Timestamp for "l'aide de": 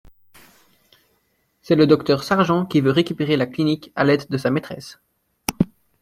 4.03-4.37